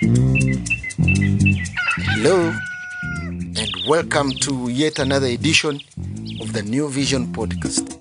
Hello, 0.00 0.54
and 3.02 3.70
welcome 3.88 4.30
to 4.30 4.68
yet 4.68 5.00
another 5.00 5.26
edition 5.26 5.80
of 6.40 6.52
the 6.52 6.62
New 6.62 6.88
Vision 6.88 7.26
podcast. 7.32 7.98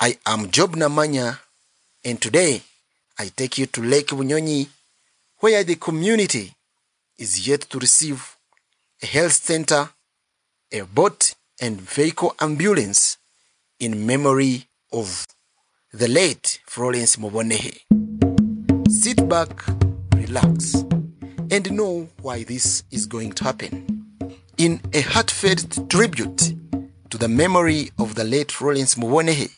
I 0.00 0.18
am 0.26 0.50
Job 0.50 0.74
Namanya, 0.74 1.38
and 2.04 2.20
today 2.20 2.60
I 3.20 3.28
take 3.28 3.58
you 3.58 3.66
to 3.66 3.82
Lake 3.82 4.08
Bunyonyi, 4.08 4.66
where 5.38 5.62
the 5.62 5.76
community 5.76 6.54
is 7.16 7.46
yet 7.46 7.60
to 7.70 7.78
receive 7.78 8.36
a 9.00 9.06
health 9.06 9.34
center, 9.34 9.90
a 10.72 10.80
boat, 10.80 11.36
and 11.60 11.80
vehicle 11.80 12.34
ambulance 12.40 13.16
in 13.78 14.04
memory 14.04 14.66
of 14.92 15.24
the 15.92 16.08
late 16.08 16.58
Florence 16.66 17.14
Mobonehe. 17.14 17.78
Sit 18.90 19.28
back, 19.28 19.64
relax, 20.30 20.84
and 21.50 21.72
know 21.72 22.08
why 22.22 22.44
this 22.44 22.84
is 22.92 23.06
going 23.06 23.32
to 23.32 23.42
happen. 23.42 24.06
In 24.56 24.80
a 24.92 25.00
heartfelt 25.00 25.90
tribute 25.90 26.54
to 27.10 27.18
the 27.18 27.28
memory 27.28 27.90
of 27.98 28.14
the 28.14 28.22
late 28.22 28.52
Florence 28.52 28.94
Mubonebe, 28.94 29.50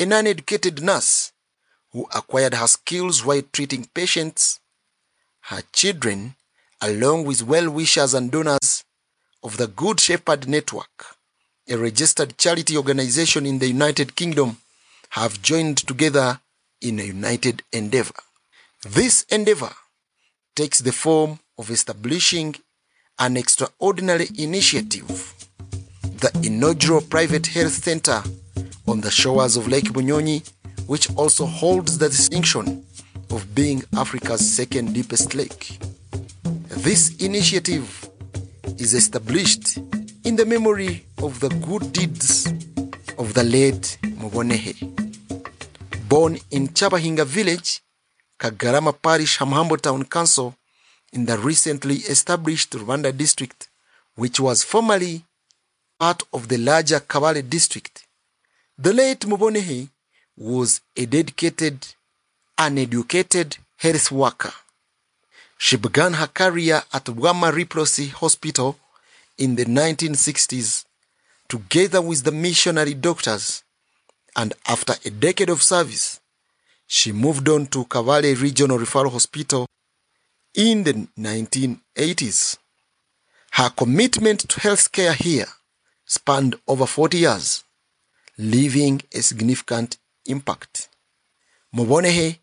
an 0.00 0.12
uneducated 0.12 0.82
nurse 0.82 1.32
who 1.92 2.06
acquired 2.12 2.54
her 2.54 2.66
skills 2.66 3.24
while 3.24 3.42
treating 3.52 3.84
patients, 3.94 4.58
her 5.42 5.62
children, 5.72 6.34
along 6.80 7.24
with 7.24 7.44
well 7.46 7.70
wishers 7.70 8.14
and 8.14 8.32
donors 8.32 8.82
of 9.44 9.58
the 9.58 9.68
Good 9.68 10.00
Shepherd 10.00 10.48
Network, 10.48 11.06
a 11.68 11.76
registered 11.76 12.36
charity 12.36 12.76
organization 12.76 13.46
in 13.46 13.60
the 13.60 13.68
United 13.68 14.16
Kingdom, 14.16 14.56
have 15.10 15.40
joined 15.40 15.76
together 15.76 16.40
in 16.80 16.98
a 16.98 17.04
united 17.04 17.62
endeavor. 17.72 18.14
This 18.82 19.22
endeavor 19.30 19.72
takes 20.54 20.78
the 20.80 20.92
form 20.92 21.38
of 21.58 21.70
establishing 21.70 22.54
an 23.18 23.36
extraordinary 23.36 24.28
initiative, 24.38 25.34
the 26.02 26.30
inaugural 26.44 27.00
private 27.00 27.46
health 27.46 27.72
center 27.72 28.22
on 28.86 29.00
the 29.00 29.10
shores 29.10 29.56
of 29.56 29.68
Lake 29.68 29.92
Bunyonyi, 29.92 30.48
which 30.86 31.12
also 31.16 31.46
holds 31.46 31.98
the 31.98 32.08
distinction 32.08 32.84
of 33.30 33.54
being 33.54 33.82
Africa's 33.96 34.48
second 34.48 34.94
deepest 34.94 35.34
lake. 35.34 35.78
This 36.68 37.16
initiative 37.16 38.08
is 38.78 38.94
established 38.94 39.78
in 40.24 40.36
the 40.36 40.44
memory 40.46 41.04
of 41.22 41.40
the 41.40 41.48
good 41.48 41.92
deeds 41.92 42.46
of 43.18 43.34
the 43.34 43.44
late 43.44 43.98
Mobonehe. 44.02 44.74
Born 46.08 46.38
in 46.50 46.68
Chabahinga 46.68 47.24
village, 47.24 47.80
Kagarama 48.44 48.92
Parish, 48.92 49.38
Hamhambo 49.38 49.80
Town 49.80 50.04
Council, 50.04 50.54
in 51.14 51.24
the 51.24 51.38
recently 51.38 51.94
established 51.96 52.72
Rwanda 52.72 53.16
district, 53.16 53.68
which 54.16 54.38
was 54.38 54.62
formerly 54.62 55.24
part 55.98 56.22
of 56.30 56.48
the 56.48 56.58
larger 56.58 57.00
Kabale 57.00 57.48
district. 57.48 58.04
The 58.76 58.92
late 58.92 59.20
Mobonehe 59.20 59.88
was 60.36 60.82
a 60.94 61.06
dedicated, 61.06 61.86
uneducated 62.58 63.56
health 63.76 64.12
worker. 64.12 64.52
She 65.56 65.78
began 65.78 66.12
her 66.12 66.26
career 66.26 66.82
at 66.92 67.06
Wama 67.06 67.50
Riprosi 67.50 68.10
Hospital 68.10 68.76
in 69.38 69.54
the 69.54 69.64
1960s 69.64 70.84
together 71.48 72.02
with 72.02 72.24
the 72.24 72.32
missionary 72.32 72.92
doctors, 72.92 73.62
and 74.36 74.52
after 74.68 74.96
a 75.02 75.08
decade 75.08 75.48
of 75.48 75.62
service, 75.62 76.20
she 76.86 77.12
moved 77.12 77.48
on 77.48 77.66
to 77.68 77.84
Kavale 77.84 78.40
Regional 78.40 78.78
Referral 78.78 79.12
Hospital 79.12 79.66
in 80.54 80.84
the 80.84 81.08
1980s. 81.18 82.58
Her 83.52 83.70
commitment 83.70 84.40
to 84.48 84.60
healthcare 84.60 85.14
here 85.14 85.46
spanned 86.04 86.56
over 86.68 86.86
40 86.86 87.18
years, 87.18 87.64
leaving 88.38 89.02
a 89.12 89.20
significant 89.22 89.98
impact. 90.26 90.88
Mobonehe, 91.74 92.38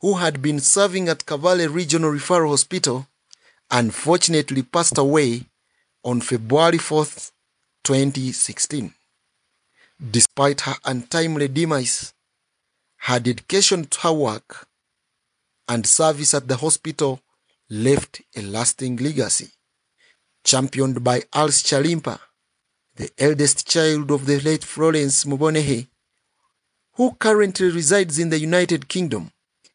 who 0.00 0.14
had 0.14 0.40
been 0.40 0.60
serving 0.60 1.08
at 1.08 1.26
Kavale 1.26 1.72
Regional 1.72 2.12
Referral 2.12 2.50
Hospital, 2.50 3.06
unfortunately 3.70 4.62
passed 4.62 4.98
away 4.98 5.46
on 6.02 6.20
February 6.20 6.78
4th, 6.78 7.32
2016. 7.84 8.94
Despite 10.10 10.62
her 10.62 10.74
untimely 10.84 11.48
demise, 11.48 12.13
her 13.04 13.20
dedication 13.20 13.84
to 13.84 14.00
her 14.00 14.12
work 14.12 14.66
and 15.68 15.86
service 15.86 16.32
at 16.32 16.48
the 16.48 16.56
hospital 16.56 17.20
left 17.68 18.22
a 18.34 18.40
lasting 18.40 18.96
legacy. 18.96 19.50
Championed 20.42 21.04
by 21.04 21.22
Alice 21.34 21.62
Chalimpa, 21.62 22.18
the 22.96 23.10
eldest 23.18 23.68
child 23.68 24.10
of 24.10 24.24
the 24.24 24.40
late 24.40 24.64
Florence 24.64 25.24
Mobonehe, 25.24 25.86
who 26.94 27.12
currently 27.12 27.70
resides 27.70 28.18
in 28.18 28.30
the 28.30 28.38
United 28.38 28.88
Kingdom, 28.88 29.30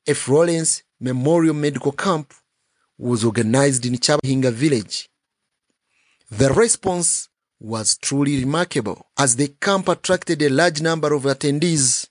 a 0.07 0.15
Florence 0.15 0.81
Memorial 0.99 1.53
Medical 1.53 1.91
Camp 1.91 2.33
was 2.97 3.23
organized 3.23 3.85
in 3.85 3.93
Chabahinga 3.93 4.51
village. 4.51 5.07
The 6.31 6.51
response 6.51 7.29
was 7.59 7.95
truly 7.95 8.39
remarkable 8.39 9.05
as 9.19 9.35
the 9.35 9.49
camp 9.61 9.87
attracted 9.87 10.41
a 10.41 10.49
large 10.49 10.81
number 10.81 11.13
of 11.13 11.23
attendees, 11.23 12.08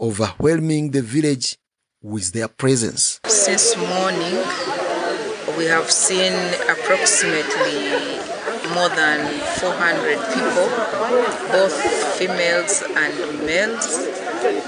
overwhelming 0.00 0.90
the 0.90 1.02
village 1.02 1.56
with 2.02 2.32
their 2.32 2.48
presence. 2.48 3.20
Since 3.26 3.76
morning, 3.76 4.38
we 5.56 5.64
have 5.66 5.90
seen 5.90 6.32
approximately 6.68 8.18
more 8.74 8.88
than 8.90 9.26
400 9.58 10.18
people, 10.34 10.68
both 11.50 11.74
females 12.16 12.82
and 12.82 13.14
males, 13.44 14.06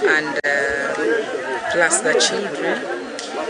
and 0.03 0.41
uh, 0.45 1.71
plus 1.73 2.01
the 2.01 2.15
children. 2.19 3.00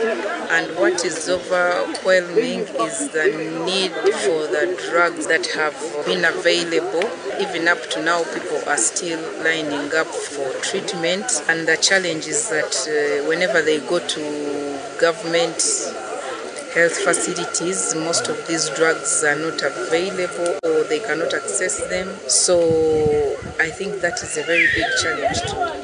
And 0.02 0.76
what 0.76 1.04
is 1.04 1.28
overwhelming 1.28 2.60
is 2.60 3.10
the 3.10 3.26
need 3.66 3.92
for 3.92 4.46
the 4.46 4.76
drugs 4.90 5.26
that 5.26 5.46
have 5.48 5.74
been 6.06 6.24
available. 6.24 7.08
Even 7.40 7.68
up 7.68 7.82
to 7.90 8.02
now, 8.02 8.24
people 8.24 8.60
are 8.66 8.78
still 8.78 9.20
lining 9.42 9.94
up 9.94 10.06
for 10.06 10.52
treatment. 10.60 11.42
And 11.48 11.68
the 11.68 11.76
challenge 11.76 12.26
is 12.26 12.48
that 12.48 12.74
uh, 12.88 13.28
whenever 13.28 13.60
they 13.62 13.80
go 13.80 13.98
to 13.98 14.80
government 15.00 15.60
health 16.74 16.96
facilities, 16.98 17.94
most 17.94 18.28
of 18.28 18.46
these 18.46 18.70
drugs 18.70 19.24
are 19.24 19.36
not 19.36 19.60
available 19.62 20.58
or 20.64 20.84
they 20.84 21.00
cannot 21.00 21.34
access 21.34 21.86
them. 21.88 22.08
So 22.28 23.36
I 23.58 23.70
think 23.70 24.00
that 24.00 24.22
is 24.22 24.38
a 24.38 24.42
very 24.44 24.66
big 24.74 24.86
challenge. 25.02 25.79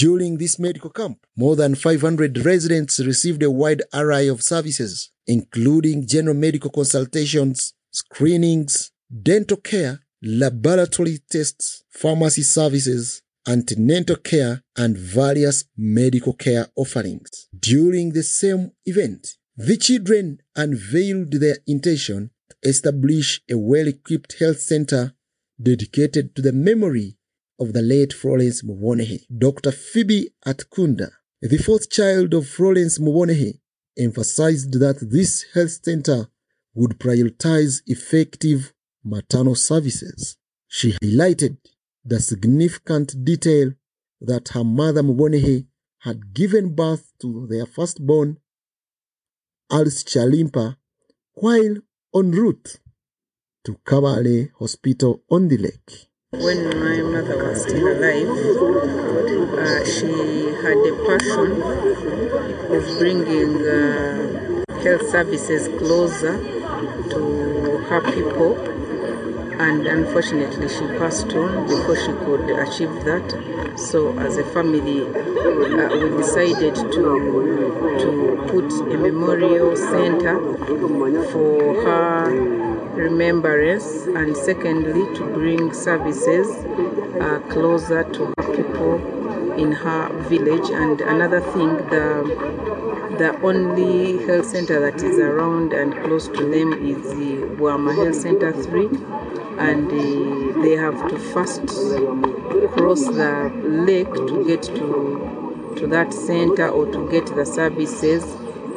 During 0.00 0.38
this 0.38 0.58
medical 0.58 0.88
camp, 0.88 1.26
more 1.36 1.56
than 1.56 1.74
500 1.74 2.46
residents 2.46 3.00
received 3.00 3.42
a 3.42 3.50
wide 3.50 3.82
array 3.92 4.28
of 4.28 4.42
services, 4.42 5.10
including 5.26 6.06
general 6.06 6.34
medical 6.34 6.70
consultations, 6.70 7.74
screenings, 7.90 8.92
dental 9.22 9.58
care, 9.58 10.00
laboratory 10.22 11.18
tests, 11.30 11.84
pharmacy 11.90 12.40
services, 12.40 13.20
antenatal 13.46 14.16
care, 14.16 14.62
and 14.74 14.96
various 14.96 15.66
medical 15.76 16.32
care 16.32 16.68
offerings. 16.76 17.48
During 17.58 18.12
the 18.12 18.22
same 18.22 18.72
event, 18.86 19.36
the 19.54 19.76
children 19.76 20.40
unveiled 20.56 21.32
their 21.32 21.58
intention 21.66 22.30
to 22.48 22.70
establish 22.70 23.42
a 23.50 23.58
well 23.58 23.86
equipped 23.86 24.38
health 24.38 24.60
center 24.60 25.12
dedicated 25.60 26.34
to 26.36 26.40
the 26.40 26.54
memory 26.54 27.18
of 27.60 27.74
the 27.74 27.82
late 27.82 28.12
Florence 28.12 28.62
Mobonehe. 28.62 29.26
Dr. 29.36 29.70
Phoebe 29.70 30.30
Atkunda, 30.46 31.10
the 31.42 31.58
fourth 31.58 31.90
child 31.90 32.32
of 32.32 32.48
Florence 32.48 32.98
Mobonehe, 32.98 33.60
emphasized 33.98 34.80
that 34.80 34.98
this 35.00 35.44
health 35.52 35.78
center 35.84 36.28
would 36.74 36.98
prioritize 36.98 37.82
effective 37.86 38.72
maternal 39.04 39.54
services. 39.54 40.38
She 40.68 40.92
highlighted 40.92 41.58
the 42.04 42.20
significant 42.20 43.24
detail 43.24 43.72
that 44.22 44.48
her 44.48 44.64
mother 44.64 45.02
Mobonehe 45.02 45.66
had 45.98 46.32
given 46.32 46.74
birth 46.74 47.12
to 47.20 47.46
their 47.46 47.66
firstborn, 47.66 48.38
Alice 49.70 50.02
Chalimpa, 50.02 50.76
while 51.34 51.76
en 52.14 52.30
route 52.30 52.78
to 53.64 53.74
Kabale 53.86 54.50
Hospital 54.58 55.22
on 55.30 55.48
the 55.48 55.58
lake. 55.58 56.09
When 56.32 56.62
my 56.78 57.02
mother 57.02 57.44
was 57.44 57.62
still 57.62 57.88
alive, 57.88 58.30
uh, 59.58 59.84
she 59.84 60.06
had 60.62 60.78
a 60.78 60.94
passion 61.04 61.60
of 62.70 62.98
bringing 63.00 63.66
uh, 63.66 64.62
health 64.80 65.10
services 65.10 65.66
closer 65.76 66.38
to 67.10 67.78
her 67.88 68.00
people. 68.12 68.54
and 69.58 69.88
unfortunately 69.88 70.68
she 70.68 70.86
passed 71.00 71.34
on 71.34 71.66
before 71.66 71.96
she 71.96 72.12
could 72.24 72.48
achieve 72.64 72.94
that. 73.04 73.26
So 73.76 74.16
as 74.20 74.38
a 74.38 74.44
family, 74.54 75.00
uh, 75.02 75.88
we 76.00 76.08
decided 76.16 76.76
to 76.76 77.04
to 78.02 78.10
put 78.52 78.70
a 78.94 78.96
memorial 78.96 79.76
center 79.76 80.36
for 81.32 81.82
her 81.82 82.69
remembrance, 82.94 84.06
and 84.06 84.36
secondly 84.36 85.04
to 85.16 85.24
bring 85.32 85.72
services 85.72 86.46
uh, 87.20 87.40
closer 87.48 88.04
to 88.12 88.32
her 88.36 88.56
people 88.56 89.54
in 89.58 89.72
her 89.72 90.08
village. 90.28 90.70
And 90.70 91.00
another 91.00 91.40
thing, 91.40 91.76
the 91.88 92.70
the 93.20 93.38
only 93.42 94.24
health 94.26 94.46
center 94.46 94.80
that 94.80 95.02
is 95.02 95.18
around 95.18 95.74
and 95.74 95.92
close 96.04 96.26
to 96.28 96.42
them 96.48 96.72
is 96.72 97.02
the 97.10 97.54
Bwama 97.56 97.94
Health 97.94 98.14
Center 98.14 98.50
3 98.50 98.86
and 99.58 99.88
uh, 99.88 100.62
they 100.62 100.74
have 100.74 100.96
to 101.10 101.18
first 101.18 101.66
cross 102.72 103.04
the 103.04 103.52
lake 103.62 104.10
to 104.14 104.44
get 104.46 104.62
to 104.62 105.74
to 105.76 105.86
that 105.86 106.14
center 106.14 106.68
or 106.68 106.86
to 106.86 107.10
get 107.10 107.26
the 107.36 107.44
services 107.44 108.24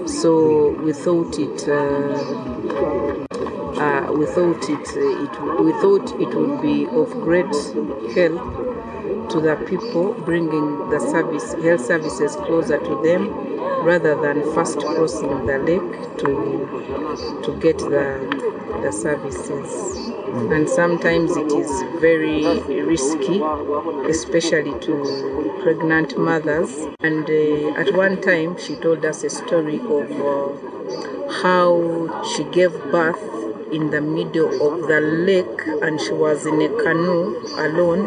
so 0.05 0.71
we 0.83 0.91
thought 0.91 1.39
it 1.39 1.69
uh, 1.69 3.32
uh, 3.77 4.11
we 4.13 4.25
thought 4.25 4.63
it, 4.69 4.87
uh, 4.95 5.23
it 5.23 5.63
we 5.63 5.71
thought 5.81 6.19
it 6.19 6.33
would 6.35 6.61
be 6.61 6.85
of 6.87 7.11
great 7.21 7.53
help 8.15 8.73
to 9.29 9.39
the 9.41 9.55
people 9.67 10.13
bringing 10.25 10.89
the 10.89 10.99
service 10.99 11.53
health 11.63 11.85
services 11.85 12.35
closer 12.35 12.77
to 12.77 13.01
them 13.03 13.29
rather 13.83 14.19
than 14.21 14.41
first 14.53 14.77
crossing 14.79 15.45
the 15.45 15.57
lake 15.59 16.17
to 16.17 17.41
to 17.43 17.59
get 17.59 17.77
the 17.77 18.53
the 18.81 18.91
services. 18.91 20.09
And 20.51 20.67
sometimes 20.67 21.35
it 21.37 21.51
is 21.51 21.71
very 22.01 22.43
risky 22.83 23.41
especially 24.09 24.77
to 24.81 25.59
pregnant 25.63 26.17
mothers. 26.17 26.87
And 27.01 27.29
uh, 27.29 27.79
at 27.79 27.93
one 27.95 28.19
time 28.21 28.57
she 28.57 28.75
told 28.75 29.05
us 29.05 29.23
a 29.23 29.29
story 29.29 29.79
of 29.79 30.09
uh, 30.19 31.33
how 31.43 32.23
she 32.35 32.43
gave 32.45 32.71
birth 32.91 33.42
in 33.73 33.89
the 33.89 34.01
middle 34.01 34.49
of 34.67 34.87
the 34.87 34.99
lake 35.01 35.61
and 35.81 35.99
she 35.99 36.13
was 36.13 36.45
in 36.45 36.61
a 36.61 36.69
canoe 36.83 37.35
alone 37.57 38.05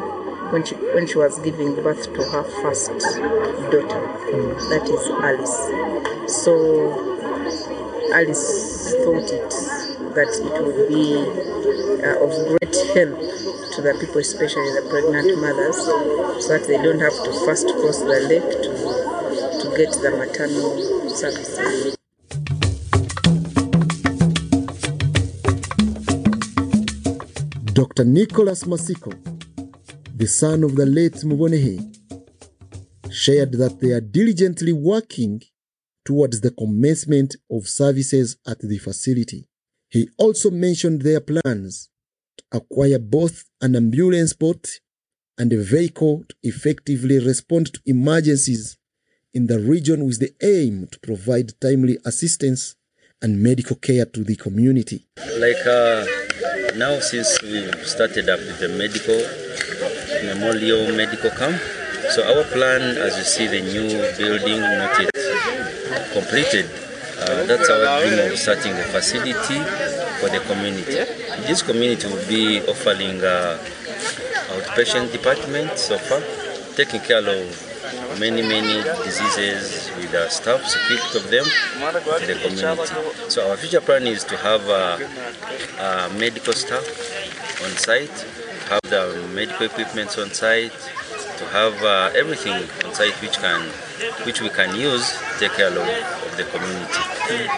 when 0.53 0.65
she 0.65 0.75
when 0.95 1.07
she 1.07 1.19
was 1.19 1.39
giving 1.41 1.75
birth 1.75 2.05
to 2.15 2.23
her 2.23 2.45
first 2.63 2.93
daughter 3.71 4.03
that 4.71 4.87
is 4.87 5.05
alice. 5.27 5.57
So 6.45 6.55
alice 8.13 8.95
thought 9.05 9.31
it 9.33 9.51
that 10.15 10.31
it 10.31 10.57
would 10.63 10.89
be 10.89 11.19
uh, 12.07 12.25
of 12.25 12.31
great 12.49 12.77
help 12.95 13.19
to 13.75 13.83
the 13.83 13.93
people 14.01 14.19
especially 14.21 14.71
the 14.79 14.87
pregnant 14.89 15.39
mothers 15.41 15.77
so 16.47 16.49
that 16.57 16.67
they 16.67 16.79
don't 16.79 17.01
have 17.01 17.13
to 17.25 17.31
first 17.45 17.67
cross 17.81 18.01
the 18.01 18.19
lake 18.31 18.51
to 18.63 18.71
to 19.61 19.77
get 19.77 19.91
the 20.01 20.11
maternal 20.17 21.11
services 21.11 21.96
Dr. 27.77 28.05
Nicholas 28.07 28.65
Masiko, 28.65 29.13
the 30.17 30.27
son 30.27 30.65
of 30.65 30.77
the 30.77 30.87
late 30.87 31.13
Mubonehe, 31.27 31.79
shared 33.13 33.53
that 33.53 33.81
they 33.81 33.91
are 33.91 34.01
diligently 34.01 34.73
working 34.73 35.43
towards 36.03 36.41
the 36.41 36.53
commencement 36.53 37.37
of 37.51 37.69
services 37.69 38.39
at 38.47 38.59
the 38.61 38.79
facility. 38.79 39.47
He 39.91 40.09
also 40.17 40.51
mentioned 40.51 41.03
their 41.03 41.21
plans 41.21 41.91
to 42.39 42.45
acquire 42.57 42.99
both 42.99 43.45
an 43.61 43.77
ambulance 43.77 44.33
boat 44.33 44.81
and 45.37 45.53
a 45.53 45.63
vehicle 45.63 46.25
to 46.31 46.35
effectively 46.45 47.19
respond 47.19 47.75
to 47.75 47.81
emergencies 47.85 48.79
in 49.35 49.49
the 49.49 49.59
region 49.61 50.07
with 50.07 50.19
the 50.19 50.33
aim 50.43 50.89
to 50.93 50.99
provide 51.01 51.53
timely 51.61 51.99
assistance 52.07 52.75
and 53.21 53.43
medical 53.43 53.77
care 53.77 54.07
to 54.07 54.25
the 54.25 54.37
community. 54.37 55.07
Like 55.39 55.67
uh, 55.67 56.07
now, 56.77 57.01
since 57.01 57.41
we've 57.43 57.73
started 57.87 58.29
up 58.29 58.39
with 58.41 58.61
the 58.61 58.69
medical 58.69 59.17
memorial 60.29 60.93
medical 60.95 61.31
camp, 61.31 61.57
so 62.13 62.21
our 62.23 62.45
plan, 62.45 62.99
as 62.99 63.17
you 63.17 63.25
see, 63.25 63.47
the 63.47 63.61
new 63.65 63.89
building 64.17 64.61
not 64.61 64.93
yet 65.01 65.11
completed. 66.13 66.69
Uh, 67.19 67.45
that's 67.45 67.69
our 67.71 68.05
dream 68.05 68.31
of 68.31 68.39
starting 68.39 68.73
a 68.73 68.85
facility 68.85 69.59
for 70.21 70.29
the 70.29 70.41
community. 70.45 71.01
This 71.49 71.63
community 71.63 72.09
will 72.09 72.29
be 72.29 72.61
offering 72.69 73.25
uh, 73.25 73.59
outpatient 74.53 75.13
department 75.13 75.79
so 75.79 75.97
far, 75.97 76.21
taking 76.77 77.01
care 77.01 77.25
of 77.25 77.66
many, 78.19 78.43
many 78.43 78.83
diseases 79.05 79.91
with 79.97 80.11
the 80.13 80.29
staff, 80.29 80.61
equipped 80.61 81.15
of 81.15 81.31
them 81.31 81.45
to 81.45 82.27
the 82.27 82.35
community. 82.43 83.31
So 83.31 83.51
our 83.51 83.57
future 83.57 83.81
plan 83.81 84.07
is 84.07 84.25
to 84.25 84.37
have 84.37 84.63
uh, 84.69 84.99
uh, 85.79 86.09
medical 86.19 86.53
staff 86.53 86.85
on 87.65 87.71
site, 87.77 88.27
have 88.69 88.83
the 88.83 89.29
medical 89.35 89.67
equipment 89.67 90.19
on 90.19 90.31
site, 90.31 90.73
to 91.39 91.45
have 91.47 91.75
uh, 91.83 92.11
everything 92.17 92.57
on 92.85 92.95
site 92.95 93.15
which 93.21 93.39
can, 93.39 93.61
which 94.25 94.41
we 94.41 94.49
can 94.49 94.75
use 94.75 95.13
to 95.13 95.39
take 95.39 95.53
care 95.53 95.69
of, 95.69 95.77
of 95.77 96.37
the 96.37 96.45
community. 96.45 97.01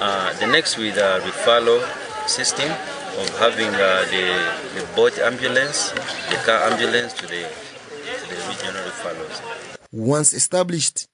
Uh, 0.01 0.33
the 0.41 0.47
next 0.47 0.77
with 0.79 0.95
the 0.95 1.21
referral 1.25 1.81
system 2.29 2.71
of 3.19 3.39
having 3.39 3.69
uh, 3.75 4.05
the, 4.11 4.81
the 4.81 4.87
boat 4.95 5.19
ambulance, 5.19 5.91
the 6.31 6.37
car 6.45 6.71
ambulance 6.71 7.13
to 7.13 7.27
the, 7.27 7.43
to 7.43 8.29
the 8.29 8.37
regional 8.49 8.83
referrals. 8.85 9.78
Once 9.91 10.35
established, 10.35 11.09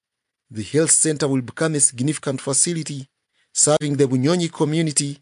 the 0.50 0.62
health 0.62 0.90
center 0.90 1.28
will 1.28 1.42
become 1.42 1.74
a 1.74 1.80
significant 1.80 2.40
facility 2.40 3.08
serving 3.52 3.96
the 3.96 4.06
Bunyonyi 4.06 4.52
community 4.52 5.18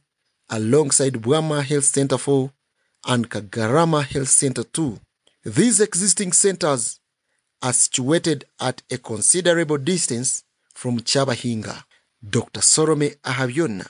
alongside 0.49 1.15
Bwama 1.15 1.63
Health 1.63 1.85
Center 1.85 2.17
4 2.17 2.51
and 3.09 3.29
Kagarama 3.29 4.05
Health 4.05 4.29
Center 4.29 4.65
2. 4.65 4.99
These 5.45 5.81
existing 5.81 6.33
centers 6.33 7.01
are 7.61 7.73
situated 7.73 8.45
at 8.59 8.83
a 8.91 8.97
considerable 8.99 9.79
distance 9.79 10.45
from 10.75 11.01
Chabahinga. 11.01 11.85
Dr. 12.27 12.61
Sorome 12.61 13.17
Ahaviona 13.23 13.87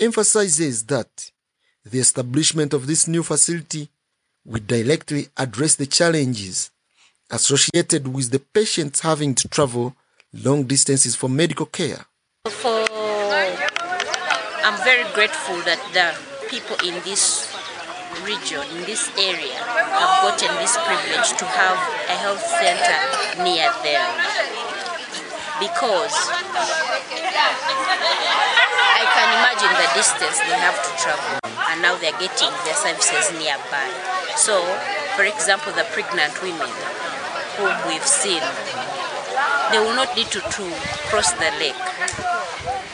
emphasizes 0.00 0.84
that 0.86 1.30
the 1.84 1.98
establishment 2.00 2.72
of 2.72 2.86
this 2.86 3.06
new 3.06 3.22
facility 3.22 3.90
will 4.44 4.62
directly 4.66 5.28
address 5.36 5.74
the 5.74 5.86
challenges 5.86 6.70
associated 7.30 8.08
with 8.08 8.30
the 8.30 8.38
patients 8.38 9.00
having 9.00 9.34
to 9.34 9.48
travel 9.48 9.94
long 10.32 10.64
distances 10.64 11.14
for 11.14 11.28
medical 11.28 11.66
care. 11.66 12.06
I'm 14.64 14.78
very 14.84 15.04
grateful 15.14 15.56
that 15.64 15.80
the 15.92 16.14
people 16.48 16.76
in 16.86 16.94
this 17.04 17.48
region, 18.24 18.60
in 18.76 18.84
this 18.84 19.08
area, 19.16 19.56
have 19.56 20.22
gotten 20.24 20.52
this 20.60 20.76
privilege 20.76 21.32
to 21.36 21.44
have 21.44 21.78
a 22.08 22.16
health 22.20 22.44
center 22.44 22.98
near 23.44 23.72
them. 23.84 24.04
Because 25.60 26.14
I 28.94 29.04
can 29.10 29.28
imagine 29.42 29.72
the 29.74 29.88
distance 29.96 30.38
they 30.44 30.58
have 30.60 30.78
to 30.78 30.90
travel, 31.02 31.40
and 31.72 31.82
now 31.82 31.96
they're 31.98 32.16
getting 32.20 32.52
their 32.64 32.78
services 32.78 33.32
nearby. 33.36 33.90
So, 34.36 34.62
for 35.16 35.24
example, 35.24 35.72
the 35.72 35.84
pregnant 35.90 36.40
women 36.42 36.70
whom 37.58 37.74
we've 37.90 38.06
seen, 38.06 38.40
they 39.70 39.78
will 39.82 39.94
not 39.94 40.14
need 40.16 40.30
to, 40.30 40.40
to 40.40 40.64
cross 41.10 41.32
the 41.36 41.50
lake. 41.58 41.76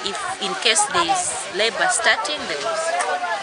If 0.04 0.18
in 0.42 0.52
case 0.60 0.82
there 0.92 1.04
is 1.04 1.22
labor 1.56 1.88
starting, 1.88 2.40
they 2.48 2.58
will 2.58 2.80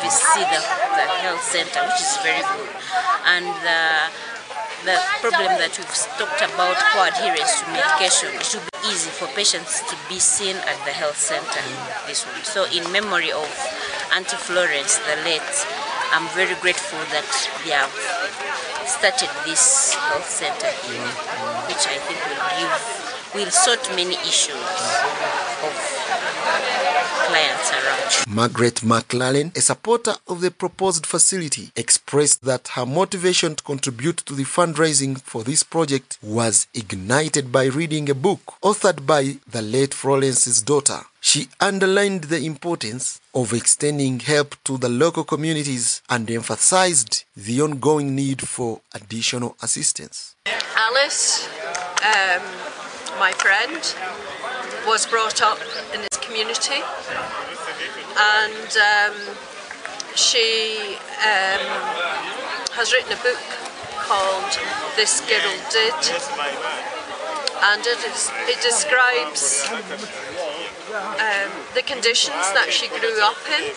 visit 0.01 0.45
the, 0.49 0.61
the 0.97 1.05
health 1.21 1.41
center, 1.41 1.81
which 1.85 2.01
is 2.01 2.17
very 2.25 2.41
good. 2.41 2.69
And 3.25 3.45
the, 3.61 3.81
the 4.85 4.97
problem 5.21 5.57
that 5.61 5.73
we've 5.77 5.97
talked 6.17 6.41
about 6.41 6.77
poor 6.93 7.07
adherence 7.07 7.61
to 7.61 7.65
medication, 7.69 8.33
it 8.33 8.45
should 8.45 8.65
be 8.65 8.89
easy 8.89 9.09
for 9.09 9.29
patients 9.37 9.81
to 9.89 9.95
be 10.09 10.17
seen 10.17 10.57
at 10.57 10.77
the 10.85 10.93
health 10.93 11.17
center. 11.17 11.61
This 12.05 12.25
one. 12.25 12.41
So 12.43 12.65
in 12.69 12.85
memory 12.91 13.31
of 13.31 13.49
Auntie 14.13 14.37
Florence, 14.37 14.97
the 15.05 15.15
late, 15.23 15.53
I'm 16.13 16.27
very 16.35 16.57
grateful 16.59 16.99
that 17.13 17.29
they 17.63 17.71
have 17.71 17.93
started 18.91 19.29
this 19.45 19.93
health 19.93 20.27
center 20.29 20.67
here, 20.83 21.07
which 21.67 21.87
I 21.87 21.95
think 22.03 22.19
will 22.27 22.43
give 22.59 23.20
will 23.33 23.49
sort 23.51 23.89
many 23.95 24.15
issues 24.15 24.55
of 25.63 25.73
clients 27.27 27.71
around. 27.71 28.35
Margaret 28.35 28.75
McLaren, 28.83 29.55
a 29.55 29.61
supporter 29.61 30.15
of 30.27 30.41
the 30.41 30.51
proposed 30.51 31.05
facility, 31.05 31.71
expressed 31.75 32.43
that 32.43 32.69
her 32.69 32.85
motivation 32.85 33.55
to 33.55 33.63
contribute 33.63 34.17
to 34.17 34.33
the 34.33 34.43
fundraising 34.43 35.19
for 35.21 35.43
this 35.43 35.63
project 35.63 36.17
was 36.21 36.67
ignited 36.73 37.51
by 37.51 37.65
reading 37.65 38.09
a 38.09 38.15
book 38.15 38.55
authored 38.61 39.05
by 39.05 39.37
the 39.49 39.61
late 39.61 39.93
Florence's 39.93 40.61
daughter. 40.61 40.99
She 41.21 41.49
underlined 41.59 42.25
the 42.25 42.43
importance 42.45 43.21
of 43.33 43.53
extending 43.53 44.19
help 44.19 44.55
to 44.63 44.77
the 44.77 44.89
local 44.89 45.23
communities 45.23 46.01
and 46.09 46.29
emphasized 46.29 47.23
the 47.37 47.61
ongoing 47.61 48.15
need 48.15 48.41
for 48.47 48.81
additional 48.93 49.55
assistance. 49.61 50.35
Alice, 50.75 51.47
um, 52.03 52.41
my 53.21 53.31
friend, 53.33 53.83
was 54.87 55.05
brought 55.05 55.43
up 55.43 55.59
in 55.93 56.01
this 56.01 56.17
community. 56.25 56.81
And 58.17 58.71
um, 58.81 59.15
she 60.15 60.97
um, 61.21 61.61
has 62.73 62.91
written 62.91 63.13
a 63.13 63.21
book 63.21 63.37
called 64.09 64.57
This 64.95 65.21
Girl 65.21 65.53
Did. 65.69 65.93
And 67.61 67.85
it, 67.85 68.01
is, 68.09 68.31
it 68.49 68.59
describes 68.65 69.69
um, 69.69 71.51
the 71.77 71.83
conditions 71.85 72.49
that 72.57 72.69
she 72.71 72.87
grew 72.89 73.21
up 73.21 73.37
in. 73.53 73.69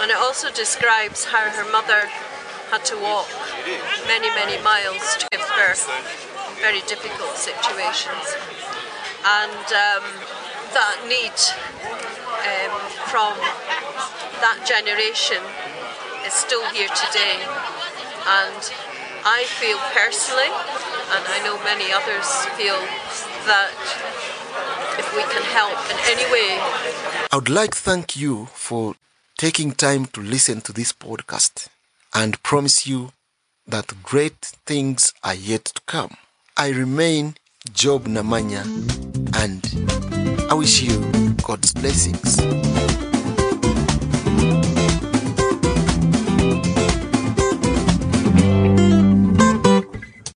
And 0.00 0.10
it 0.10 0.16
also 0.16 0.50
describes 0.50 1.26
how 1.26 1.44
her 1.50 1.70
mother 1.70 2.08
had 2.72 2.86
to 2.86 2.96
walk 2.96 3.28
many, 4.08 4.30
many 4.32 4.56
miles 4.64 5.18
to 5.18 5.28
give 5.30 5.46
birth. 5.60 5.84
Very 6.56 6.80
difficult 6.88 7.36
situations. 7.36 8.61
And 9.24 9.66
um, 9.70 10.04
that 10.74 10.96
need 11.06 11.36
um, 12.42 12.74
from 13.06 13.34
that 14.42 14.66
generation 14.66 15.38
is 16.26 16.34
still 16.34 16.64
here 16.74 16.90
today. 16.90 17.38
And 18.26 18.62
I 19.24 19.46
feel 19.46 19.78
personally, 19.94 20.50
and 21.14 21.22
I 21.26 21.38
know 21.46 21.58
many 21.62 21.92
others 21.92 22.26
feel, 22.58 22.78
that 23.46 23.70
if 24.98 25.06
we 25.14 25.22
can 25.22 25.42
help 25.42 25.78
in 25.90 25.98
any 26.10 26.26
way 26.30 26.58
I 27.32 27.36
would 27.36 27.48
like 27.48 27.70
to 27.70 27.80
thank 27.80 28.14
you 28.14 28.44
for 28.52 28.94
taking 29.38 29.72
time 29.72 30.04
to 30.06 30.20
listen 30.20 30.60
to 30.60 30.72
this 30.72 30.92
podcast 30.92 31.68
and 32.12 32.42
promise 32.42 32.86
you 32.86 33.12
that 33.66 34.02
great 34.02 34.52
things 34.66 35.14
are 35.24 35.34
yet 35.34 35.64
to 35.64 35.80
come. 35.86 36.18
I 36.58 36.68
remain 36.68 37.36
Job 37.70 38.08
Namanya 38.08 38.64
and 39.38 39.62
I 40.50 40.54
wish 40.54 40.82
you 40.82 40.98
God's 41.44 41.72
blessings. 41.72 42.40